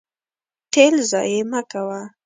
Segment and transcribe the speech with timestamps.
[0.71, 1.99] تیل ضایع مه کوه.